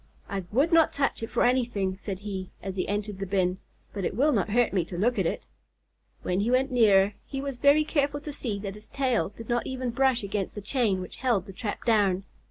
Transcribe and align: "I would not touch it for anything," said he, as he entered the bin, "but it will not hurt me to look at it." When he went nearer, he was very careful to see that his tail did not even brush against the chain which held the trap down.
"I 0.27 0.45
would 0.51 0.71
not 0.73 0.91
touch 0.93 1.21
it 1.21 1.29
for 1.29 1.43
anything," 1.43 1.95
said 1.95 2.21
he, 2.21 2.49
as 2.63 2.75
he 2.75 2.87
entered 2.87 3.19
the 3.19 3.27
bin, 3.27 3.59
"but 3.93 4.03
it 4.03 4.15
will 4.15 4.31
not 4.31 4.49
hurt 4.49 4.73
me 4.73 4.83
to 4.85 4.97
look 4.97 5.19
at 5.19 5.27
it." 5.27 5.43
When 6.23 6.39
he 6.39 6.49
went 6.49 6.71
nearer, 6.71 7.13
he 7.27 7.39
was 7.39 7.59
very 7.59 7.83
careful 7.83 8.19
to 8.21 8.33
see 8.33 8.57
that 8.61 8.73
his 8.73 8.87
tail 8.87 9.29
did 9.29 9.47
not 9.47 9.67
even 9.67 9.91
brush 9.91 10.23
against 10.23 10.55
the 10.55 10.61
chain 10.61 11.01
which 11.01 11.17
held 11.17 11.45
the 11.45 11.53
trap 11.53 11.85
down. 11.85 12.23